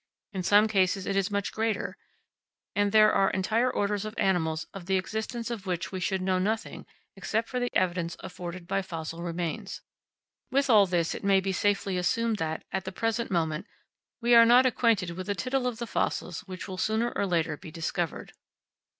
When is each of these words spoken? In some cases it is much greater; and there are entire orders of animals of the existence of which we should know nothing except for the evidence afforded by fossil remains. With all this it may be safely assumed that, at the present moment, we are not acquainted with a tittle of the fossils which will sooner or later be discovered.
In 0.33 0.41
some 0.41 0.67
cases 0.67 1.05
it 1.05 1.15
is 1.15 1.29
much 1.29 1.51
greater; 1.51 1.95
and 2.75 2.91
there 2.91 3.13
are 3.13 3.29
entire 3.29 3.69
orders 3.71 4.03
of 4.03 4.15
animals 4.17 4.65
of 4.73 4.87
the 4.87 4.97
existence 4.97 5.51
of 5.51 5.67
which 5.67 5.91
we 5.91 5.99
should 5.99 6.23
know 6.23 6.39
nothing 6.39 6.87
except 7.15 7.47
for 7.47 7.59
the 7.59 7.69
evidence 7.75 8.17
afforded 8.19 8.65
by 8.67 8.81
fossil 8.81 9.21
remains. 9.21 9.83
With 10.49 10.71
all 10.71 10.87
this 10.87 11.13
it 11.13 11.23
may 11.23 11.39
be 11.39 11.51
safely 11.51 11.99
assumed 11.99 12.37
that, 12.37 12.63
at 12.71 12.85
the 12.85 12.91
present 12.91 13.29
moment, 13.29 13.67
we 14.23 14.33
are 14.33 14.43
not 14.43 14.65
acquainted 14.65 15.11
with 15.11 15.29
a 15.29 15.35
tittle 15.35 15.67
of 15.67 15.77
the 15.77 15.85
fossils 15.85 16.39
which 16.47 16.67
will 16.67 16.79
sooner 16.79 17.13
or 17.15 17.27
later 17.27 17.55
be 17.55 17.69
discovered. 17.69 18.33